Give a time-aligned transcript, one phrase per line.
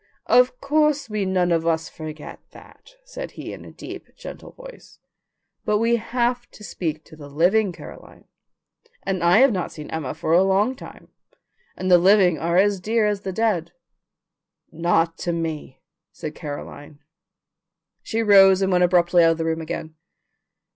[0.25, 4.97] "Of course, we none of us forget that," said he, in a deep, gentle voice,
[5.63, 8.25] "but we have to speak to the living, Caroline,
[9.03, 11.09] and I have not seen Emma for a long time,
[11.77, 13.73] and the living are as dear as the dead."
[14.71, 17.03] "Not to me," said Caroline.
[18.01, 19.93] She rose, and went abruptly out of the room again.